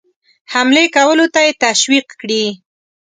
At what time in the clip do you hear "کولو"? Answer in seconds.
0.95-1.25